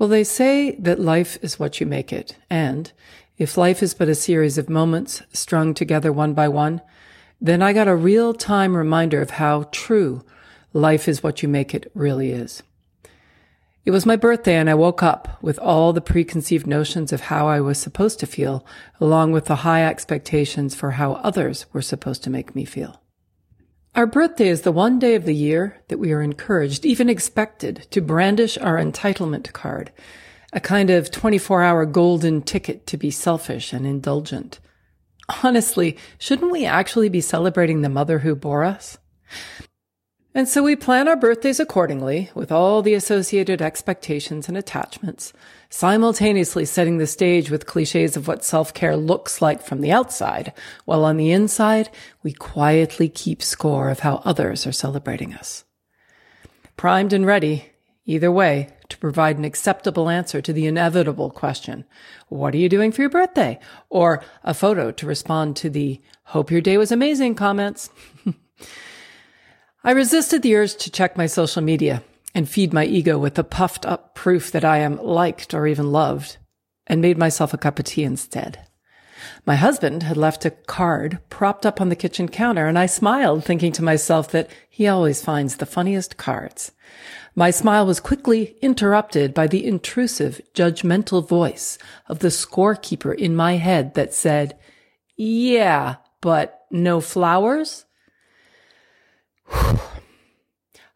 Well, 0.00 0.08
they 0.08 0.24
say 0.24 0.76
that 0.76 0.98
life 0.98 1.36
is 1.42 1.58
what 1.58 1.78
you 1.78 1.84
make 1.84 2.10
it. 2.10 2.34
And 2.48 2.90
if 3.36 3.58
life 3.58 3.82
is 3.82 3.92
but 3.92 4.08
a 4.08 4.14
series 4.14 4.56
of 4.56 4.70
moments 4.70 5.20
strung 5.34 5.74
together 5.74 6.10
one 6.10 6.32
by 6.32 6.48
one, 6.48 6.80
then 7.38 7.60
I 7.60 7.74
got 7.74 7.86
a 7.86 7.94
real 7.94 8.32
time 8.32 8.74
reminder 8.74 9.20
of 9.20 9.32
how 9.32 9.64
true 9.72 10.24
life 10.72 11.06
is 11.06 11.22
what 11.22 11.42
you 11.42 11.50
make 11.50 11.74
it 11.74 11.92
really 11.94 12.30
is. 12.30 12.62
It 13.84 13.90
was 13.90 14.06
my 14.06 14.16
birthday 14.16 14.54
and 14.54 14.70
I 14.70 14.74
woke 14.74 15.02
up 15.02 15.36
with 15.42 15.58
all 15.58 15.92
the 15.92 16.00
preconceived 16.00 16.66
notions 16.66 17.12
of 17.12 17.20
how 17.20 17.46
I 17.46 17.60
was 17.60 17.76
supposed 17.76 18.20
to 18.20 18.26
feel, 18.26 18.64
along 19.02 19.32
with 19.32 19.44
the 19.44 19.56
high 19.56 19.84
expectations 19.84 20.74
for 20.74 20.92
how 20.92 21.14
others 21.16 21.66
were 21.74 21.82
supposed 21.82 22.24
to 22.24 22.30
make 22.30 22.54
me 22.54 22.64
feel. 22.64 23.02
Our 24.00 24.06
birthday 24.06 24.48
is 24.48 24.62
the 24.62 24.72
one 24.72 24.98
day 24.98 25.14
of 25.14 25.26
the 25.26 25.34
year 25.34 25.82
that 25.88 25.98
we 25.98 26.10
are 26.10 26.22
encouraged, 26.22 26.86
even 26.86 27.10
expected, 27.10 27.86
to 27.90 28.00
brandish 28.00 28.56
our 28.56 28.78
entitlement 28.78 29.52
card, 29.52 29.92
a 30.54 30.58
kind 30.58 30.88
of 30.88 31.10
24 31.10 31.62
hour 31.62 31.84
golden 31.84 32.40
ticket 32.40 32.86
to 32.86 32.96
be 32.96 33.10
selfish 33.10 33.74
and 33.74 33.86
indulgent. 33.86 34.58
Honestly, 35.44 35.98
shouldn't 36.18 36.50
we 36.50 36.64
actually 36.64 37.10
be 37.10 37.20
celebrating 37.20 37.82
the 37.82 37.90
mother 37.90 38.20
who 38.20 38.34
bore 38.34 38.64
us? 38.64 38.96
And 40.32 40.48
so 40.48 40.62
we 40.62 40.76
plan 40.76 41.08
our 41.08 41.16
birthdays 41.16 41.58
accordingly, 41.58 42.30
with 42.34 42.52
all 42.52 42.82
the 42.82 42.94
associated 42.94 43.60
expectations 43.60 44.46
and 44.46 44.56
attachments, 44.56 45.32
simultaneously 45.70 46.64
setting 46.64 46.98
the 46.98 47.06
stage 47.08 47.50
with 47.50 47.66
cliches 47.66 48.16
of 48.16 48.28
what 48.28 48.44
self-care 48.44 48.96
looks 48.96 49.42
like 49.42 49.60
from 49.60 49.80
the 49.80 49.90
outside, 49.90 50.52
while 50.84 51.04
on 51.04 51.16
the 51.16 51.32
inside, 51.32 51.90
we 52.22 52.32
quietly 52.32 53.08
keep 53.08 53.42
score 53.42 53.90
of 53.90 54.00
how 54.00 54.22
others 54.24 54.68
are 54.68 54.72
celebrating 54.72 55.34
us. 55.34 55.64
Primed 56.76 57.12
and 57.12 57.26
ready, 57.26 57.72
either 58.06 58.30
way, 58.30 58.68
to 58.88 58.98
provide 58.98 59.36
an 59.36 59.44
acceptable 59.44 60.08
answer 60.08 60.40
to 60.40 60.52
the 60.52 60.66
inevitable 60.66 61.30
question, 61.30 61.84
what 62.28 62.54
are 62.54 62.58
you 62.58 62.68
doing 62.68 62.92
for 62.92 63.00
your 63.00 63.10
birthday? 63.10 63.58
Or 63.88 64.22
a 64.44 64.54
photo 64.54 64.92
to 64.92 65.06
respond 65.06 65.56
to 65.56 65.68
the 65.68 66.00
hope 66.22 66.52
your 66.52 66.60
day 66.60 66.78
was 66.78 66.92
amazing 66.92 67.34
comments. 67.34 67.90
I 69.82 69.92
resisted 69.92 70.42
the 70.42 70.56
urge 70.56 70.76
to 70.76 70.90
check 70.90 71.16
my 71.16 71.26
social 71.26 71.62
media 71.62 72.02
and 72.34 72.46
feed 72.46 72.74
my 72.74 72.84
ego 72.84 73.16
with 73.16 73.36
the 73.36 73.44
puffed 73.44 73.86
up 73.86 74.14
proof 74.14 74.52
that 74.52 74.64
I 74.64 74.78
am 74.78 75.02
liked 75.02 75.54
or 75.54 75.66
even 75.66 75.90
loved 75.90 76.36
and 76.86 77.00
made 77.00 77.16
myself 77.16 77.54
a 77.54 77.58
cup 77.58 77.78
of 77.78 77.86
tea 77.86 78.04
instead. 78.04 78.66
My 79.46 79.56
husband 79.56 80.02
had 80.02 80.18
left 80.18 80.44
a 80.44 80.50
card 80.50 81.18
propped 81.30 81.64
up 81.64 81.80
on 81.80 81.88
the 81.88 81.96
kitchen 81.96 82.28
counter 82.28 82.66
and 82.66 82.78
I 82.78 82.84
smiled 82.86 83.42
thinking 83.42 83.72
to 83.72 83.82
myself 83.82 84.30
that 84.32 84.50
he 84.68 84.86
always 84.86 85.24
finds 85.24 85.56
the 85.56 85.66
funniest 85.66 86.18
cards. 86.18 86.72
My 87.34 87.50
smile 87.50 87.86
was 87.86 88.00
quickly 88.00 88.56
interrupted 88.60 89.32
by 89.32 89.46
the 89.46 89.64
intrusive, 89.64 90.42
judgmental 90.54 91.26
voice 91.26 91.78
of 92.06 92.18
the 92.18 92.28
scorekeeper 92.28 93.14
in 93.14 93.34
my 93.34 93.56
head 93.56 93.94
that 93.94 94.12
said, 94.12 94.58
yeah, 95.16 95.96
but 96.20 96.66
no 96.70 97.00
flowers? 97.00 97.86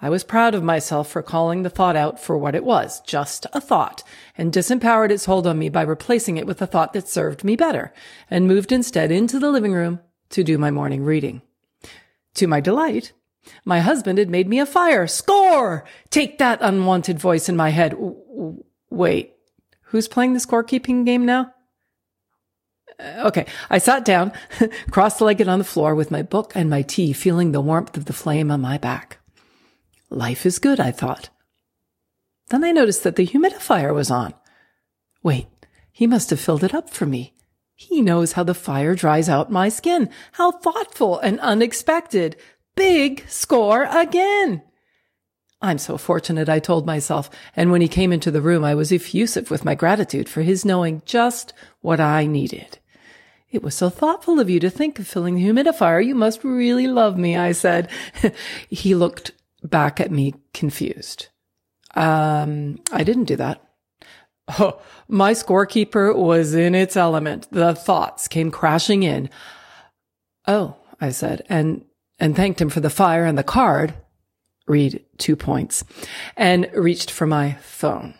I 0.00 0.10
was 0.10 0.22
proud 0.22 0.54
of 0.54 0.62
myself 0.62 1.10
for 1.10 1.22
calling 1.22 1.62
the 1.62 1.70
thought 1.70 1.96
out 1.96 2.20
for 2.20 2.38
what 2.38 2.54
it 2.54 2.64
was, 2.64 3.00
just 3.00 3.46
a 3.52 3.60
thought, 3.60 4.04
and 4.36 4.52
disempowered 4.52 5.10
its 5.10 5.24
hold 5.24 5.44
on 5.46 5.58
me 5.58 5.68
by 5.68 5.82
replacing 5.82 6.36
it 6.36 6.46
with 6.46 6.62
a 6.62 6.68
thought 6.68 6.92
that 6.92 7.08
served 7.08 7.42
me 7.42 7.56
better, 7.56 7.92
and 8.30 8.46
moved 8.46 8.70
instead 8.70 9.10
into 9.10 9.40
the 9.40 9.50
living 9.50 9.72
room 9.72 10.00
to 10.30 10.44
do 10.44 10.56
my 10.56 10.70
morning 10.70 11.04
reading. 11.04 11.42
To 12.34 12.46
my 12.46 12.60
delight, 12.60 13.12
my 13.64 13.80
husband 13.80 14.18
had 14.18 14.30
made 14.30 14.48
me 14.48 14.60
a 14.60 14.66
fire. 14.66 15.08
Score! 15.08 15.84
Take 16.10 16.38
that 16.38 16.60
unwanted 16.62 17.18
voice 17.18 17.48
in 17.48 17.56
my 17.56 17.70
head. 17.70 17.96
Wait, 18.90 19.34
who's 19.82 20.06
playing 20.06 20.34
the 20.34 20.38
scorekeeping 20.38 21.04
game 21.06 21.26
now? 21.26 21.52
Uh, 23.00 23.22
okay. 23.26 23.46
I 23.68 23.78
sat 23.78 24.04
down, 24.04 24.32
cross-legged 24.90 25.48
on 25.48 25.58
the 25.58 25.64
floor 25.64 25.96
with 25.96 26.12
my 26.12 26.22
book 26.22 26.52
and 26.54 26.70
my 26.70 26.82
tea, 26.82 27.12
feeling 27.12 27.50
the 27.50 27.60
warmth 27.60 27.96
of 27.96 28.04
the 28.04 28.12
flame 28.12 28.50
on 28.52 28.60
my 28.60 28.78
back. 28.78 29.17
Life 30.10 30.46
is 30.46 30.58
good, 30.58 30.80
I 30.80 30.90
thought. 30.90 31.28
Then 32.48 32.64
I 32.64 32.72
noticed 32.72 33.04
that 33.04 33.16
the 33.16 33.26
humidifier 33.26 33.94
was 33.94 34.10
on. 34.10 34.34
Wait, 35.22 35.46
he 35.92 36.06
must 36.06 36.30
have 36.30 36.40
filled 36.40 36.64
it 36.64 36.74
up 36.74 36.90
for 36.90 37.06
me. 37.06 37.34
He 37.74 38.00
knows 38.00 38.32
how 38.32 38.42
the 38.42 38.54
fire 38.54 38.94
dries 38.94 39.28
out 39.28 39.52
my 39.52 39.68
skin. 39.68 40.10
How 40.32 40.50
thoughtful 40.50 41.18
and 41.20 41.38
unexpected. 41.40 42.36
Big 42.74 43.24
score 43.28 43.84
again. 43.84 44.62
I'm 45.60 45.78
so 45.78 45.98
fortunate, 45.98 46.48
I 46.48 46.60
told 46.60 46.86
myself. 46.86 47.28
And 47.54 47.70
when 47.70 47.80
he 47.80 47.88
came 47.88 48.12
into 48.12 48.30
the 48.30 48.40
room, 48.40 48.64
I 48.64 48.74
was 48.74 48.92
effusive 48.92 49.50
with 49.50 49.64
my 49.64 49.74
gratitude 49.74 50.28
for 50.28 50.42
his 50.42 50.64
knowing 50.64 51.02
just 51.04 51.52
what 51.80 52.00
I 52.00 52.26
needed. 52.26 52.78
It 53.50 53.62
was 53.62 53.74
so 53.74 53.90
thoughtful 53.90 54.40
of 54.40 54.50
you 54.50 54.60
to 54.60 54.70
think 54.70 54.98
of 54.98 55.06
filling 55.06 55.36
the 55.36 55.44
humidifier. 55.44 56.04
You 56.04 56.14
must 56.14 56.44
really 56.44 56.86
love 56.86 57.16
me, 57.16 57.36
I 57.36 57.52
said. 57.52 57.88
he 58.70 58.94
looked 58.94 59.32
back 59.62 60.00
at 60.00 60.10
me 60.10 60.34
confused. 60.54 61.28
Um, 61.94 62.78
I 62.92 63.04
didn't 63.04 63.24
do 63.24 63.36
that. 63.36 63.62
Oh, 64.58 64.80
my 65.08 65.32
scorekeeper 65.32 66.14
was 66.14 66.54
in 66.54 66.74
its 66.74 66.96
element. 66.96 67.48
The 67.50 67.74
thoughts 67.74 68.28
came 68.28 68.50
crashing 68.50 69.02
in. 69.02 69.28
Oh, 70.46 70.76
I 71.00 71.10
said, 71.10 71.44
and, 71.48 71.84
and 72.18 72.34
thanked 72.34 72.60
him 72.60 72.70
for 72.70 72.80
the 72.80 72.90
fire 72.90 73.26
and 73.26 73.36
the 73.36 73.44
card. 73.44 73.94
Read 74.66 75.04
two 75.18 75.36
points 75.36 75.84
and 76.36 76.70
reached 76.74 77.10
for 77.10 77.26
my 77.26 77.54
phone. 77.60 78.14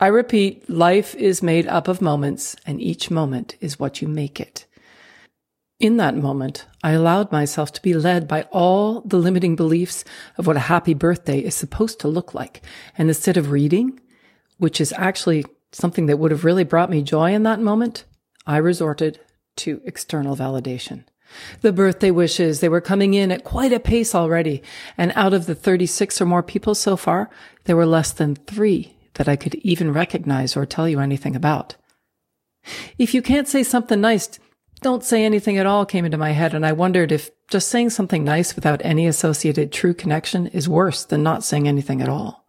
I 0.00 0.08
repeat, 0.08 0.68
life 0.68 1.14
is 1.14 1.42
made 1.42 1.66
up 1.66 1.88
of 1.88 2.02
moments 2.02 2.56
and 2.66 2.80
each 2.80 3.10
moment 3.10 3.56
is 3.60 3.78
what 3.78 4.02
you 4.02 4.08
make 4.08 4.40
it. 4.40 4.66
In 5.82 5.96
that 5.96 6.14
moment, 6.16 6.66
I 6.84 6.92
allowed 6.92 7.32
myself 7.32 7.72
to 7.72 7.82
be 7.82 7.92
led 7.92 8.28
by 8.28 8.42
all 8.52 9.00
the 9.00 9.16
limiting 9.16 9.56
beliefs 9.56 10.04
of 10.38 10.46
what 10.46 10.54
a 10.54 10.70
happy 10.70 10.94
birthday 10.94 11.40
is 11.40 11.56
supposed 11.56 11.98
to 12.00 12.08
look 12.08 12.34
like. 12.34 12.62
And 12.96 13.08
instead 13.08 13.36
of 13.36 13.50
reading, 13.50 13.98
which 14.58 14.80
is 14.80 14.94
actually 14.96 15.44
something 15.72 16.06
that 16.06 16.20
would 16.20 16.30
have 16.30 16.44
really 16.44 16.62
brought 16.62 16.88
me 16.88 17.02
joy 17.02 17.34
in 17.34 17.42
that 17.42 17.58
moment, 17.58 18.04
I 18.46 18.58
resorted 18.58 19.18
to 19.56 19.80
external 19.84 20.36
validation. 20.36 21.02
The 21.62 21.72
birthday 21.72 22.12
wishes, 22.12 22.60
they 22.60 22.68
were 22.68 22.80
coming 22.80 23.14
in 23.14 23.32
at 23.32 23.42
quite 23.42 23.72
a 23.72 23.80
pace 23.80 24.14
already. 24.14 24.62
And 24.96 25.12
out 25.16 25.34
of 25.34 25.46
the 25.46 25.54
36 25.56 26.20
or 26.20 26.26
more 26.26 26.44
people 26.44 26.76
so 26.76 26.96
far, 26.96 27.28
there 27.64 27.76
were 27.76 27.86
less 27.86 28.12
than 28.12 28.36
three 28.36 28.94
that 29.14 29.28
I 29.28 29.34
could 29.34 29.56
even 29.56 29.92
recognize 29.92 30.56
or 30.56 30.64
tell 30.64 30.88
you 30.88 31.00
anything 31.00 31.34
about. 31.34 31.74
If 32.98 33.14
you 33.14 33.20
can't 33.20 33.48
say 33.48 33.64
something 33.64 34.00
nice, 34.00 34.38
don't 34.82 35.04
say 35.04 35.24
anything 35.24 35.58
at 35.58 35.66
all 35.66 35.86
came 35.86 36.04
into 36.04 36.18
my 36.18 36.32
head. 36.32 36.54
And 36.54 36.66
I 36.66 36.72
wondered 36.72 37.12
if 37.12 37.30
just 37.48 37.68
saying 37.68 37.90
something 37.90 38.24
nice 38.24 38.54
without 38.54 38.84
any 38.84 39.06
associated 39.06 39.72
true 39.72 39.94
connection 39.94 40.46
is 40.48 40.68
worse 40.68 41.04
than 41.04 41.22
not 41.22 41.44
saying 41.44 41.68
anything 41.68 42.02
at 42.02 42.08
all. 42.08 42.46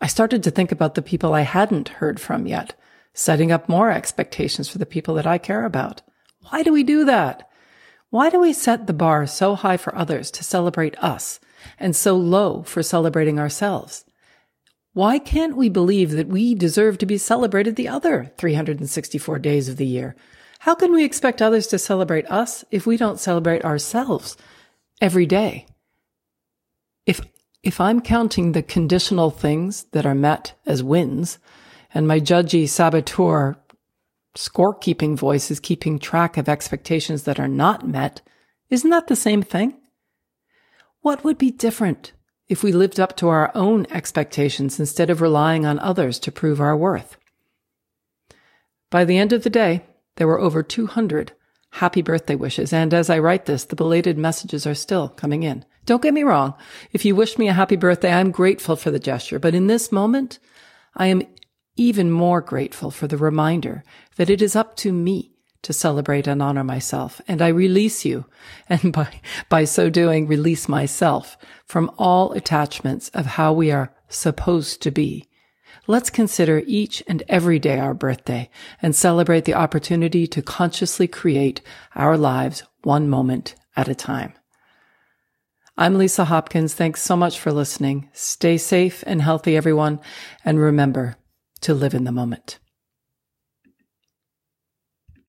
I 0.00 0.06
started 0.06 0.42
to 0.44 0.50
think 0.50 0.70
about 0.70 0.94
the 0.94 1.02
people 1.02 1.34
I 1.34 1.40
hadn't 1.40 1.88
heard 1.88 2.20
from 2.20 2.46
yet, 2.46 2.74
setting 3.14 3.50
up 3.50 3.68
more 3.68 3.90
expectations 3.90 4.68
for 4.68 4.78
the 4.78 4.86
people 4.86 5.14
that 5.14 5.26
I 5.26 5.38
care 5.38 5.64
about. 5.64 6.02
Why 6.50 6.62
do 6.62 6.72
we 6.72 6.84
do 6.84 7.04
that? 7.04 7.48
Why 8.10 8.30
do 8.30 8.40
we 8.40 8.52
set 8.52 8.86
the 8.86 8.92
bar 8.92 9.26
so 9.26 9.54
high 9.54 9.76
for 9.76 9.94
others 9.94 10.30
to 10.32 10.44
celebrate 10.44 11.02
us 11.02 11.40
and 11.78 11.94
so 11.94 12.16
low 12.16 12.62
for 12.62 12.82
celebrating 12.82 13.38
ourselves? 13.38 14.04
Why 14.94 15.18
can't 15.18 15.56
we 15.56 15.68
believe 15.68 16.12
that 16.12 16.28
we 16.28 16.54
deserve 16.54 16.98
to 16.98 17.06
be 17.06 17.18
celebrated 17.18 17.76
the 17.76 17.88
other 17.88 18.32
364 18.38 19.38
days 19.38 19.68
of 19.68 19.76
the 19.76 19.86
year? 19.86 20.16
How 20.58 20.74
can 20.74 20.92
we 20.92 21.04
expect 21.04 21.40
others 21.40 21.66
to 21.68 21.78
celebrate 21.78 22.30
us 22.30 22.64
if 22.70 22.86
we 22.86 22.96
don't 22.96 23.20
celebrate 23.20 23.64
ourselves 23.64 24.36
every 25.00 25.26
day? 25.26 25.66
If, 27.06 27.20
if 27.62 27.80
I'm 27.80 28.00
counting 28.00 28.52
the 28.52 28.62
conditional 28.62 29.30
things 29.30 29.84
that 29.92 30.04
are 30.04 30.14
met 30.14 30.54
as 30.66 30.82
wins 30.82 31.38
and 31.94 32.06
my 32.06 32.20
judgy 32.20 32.68
saboteur 32.68 33.56
scorekeeping 34.36 35.16
voice 35.16 35.50
is 35.50 35.58
keeping 35.58 35.98
track 35.98 36.36
of 36.36 36.48
expectations 36.48 37.22
that 37.24 37.40
are 37.40 37.48
not 37.48 37.86
met, 37.86 38.20
isn't 38.68 38.90
that 38.90 39.06
the 39.06 39.16
same 39.16 39.42
thing? 39.42 39.74
What 41.00 41.24
would 41.24 41.38
be 41.38 41.50
different 41.50 42.12
if 42.48 42.62
we 42.62 42.72
lived 42.72 42.98
up 42.98 43.16
to 43.16 43.28
our 43.28 43.52
own 43.54 43.86
expectations 43.90 44.80
instead 44.80 45.10
of 45.10 45.20
relying 45.20 45.66
on 45.66 45.78
others 45.78 46.18
to 46.20 46.32
prove 46.32 46.60
our 46.60 46.76
worth. 46.76 47.16
By 48.90 49.04
the 49.04 49.18
end 49.18 49.32
of 49.32 49.42
the 49.42 49.50
day, 49.50 49.84
there 50.18 50.26
were 50.26 50.40
over 50.40 50.62
200 50.62 51.32
happy 51.70 52.02
birthday 52.02 52.34
wishes, 52.34 52.72
and 52.72 52.92
as 52.92 53.08
I 53.08 53.18
write 53.18 53.46
this, 53.46 53.64
the 53.64 53.76
belated 53.76 54.18
messages 54.18 54.66
are 54.66 54.74
still 54.74 55.08
coming 55.08 55.44
in. 55.44 55.64
Don't 55.86 56.02
get 56.02 56.12
me 56.12 56.22
wrong. 56.22 56.54
If 56.92 57.04
you 57.04 57.14
wish 57.14 57.38
me 57.38 57.48
a 57.48 57.52
happy 57.52 57.76
birthday, 57.76 58.12
I'm 58.12 58.30
grateful 58.30 58.76
for 58.76 58.90
the 58.90 58.98
gesture, 58.98 59.38
but 59.38 59.54
in 59.54 59.68
this 59.68 59.92
moment, 59.92 60.38
I 60.94 61.06
am 61.06 61.22
even 61.76 62.10
more 62.10 62.40
grateful 62.40 62.90
for 62.90 63.06
the 63.06 63.16
reminder 63.16 63.84
that 64.16 64.28
it 64.28 64.42
is 64.42 64.56
up 64.56 64.76
to 64.76 64.92
me 64.92 65.32
to 65.62 65.72
celebrate 65.72 66.26
and 66.26 66.42
honor 66.42 66.64
myself. 66.64 67.20
And 67.28 67.40
I 67.40 67.48
release 67.48 68.04
you, 68.04 68.26
and 68.68 68.92
by, 68.92 69.20
by 69.48 69.64
so 69.64 69.88
doing, 69.88 70.26
release 70.26 70.68
myself 70.68 71.36
from 71.64 71.90
all 71.96 72.32
attachments 72.32 73.08
of 73.10 73.26
how 73.26 73.52
we 73.52 73.70
are 73.70 73.94
supposed 74.08 74.82
to 74.82 74.90
be. 74.90 75.28
Let's 75.86 76.10
consider 76.10 76.62
each 76.66 77.02
and 77.06 77.22
every 77.28 77.58
day 77.58 77.78
our 77.78 77.94
birthday 77.94 78.50
and 78.82 78.94
celebrate 78.94 79.44
the 79.44 79.54
opportunity 79.54 80.26
to 80.26 80.42
consciously 80.42 81.08
create 81.08 81.60
our 81.94 82.16
lives 82.16 82.62
one 82.82 83.08
moment 83.08 83.54
at 83.76 83.88
a 83.88 83.94
time. 83.94 84.32
I'm 85.76 85.96
Lisa 85.96 86.24
Hopkins. 86.24 86.74
Thanks 86.74 87.02
so 87.02 87.16
much 87.16 87.38
for 87.38 87.52
listening. 87.52 88.10
Stay 88.12 88.58
safe 88.58 89.04
and 89.06 89.22
healthy, 89.22 89.56
everyone. 89.56 90.00
And 90.44 90.58
remember 90.58 91.16
to 91.60 91.72
live 91.72 91.94
in 91.94 92.04
the 92.04 92.12
moment. 92.12 92.58